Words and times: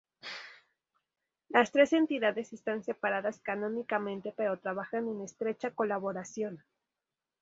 Las 1.49 1.71
tres 1.71 1.93
entidades 1.93 2.53
están 2.53 2.83
separadas 2.83 3.39
canónicamente 3.39 4.33
pero 4.35 4.57
trabajan 4.57 5.07
en 5.09 5.21
estrecha 5.21 5.75
colaboración. 5.75 6.63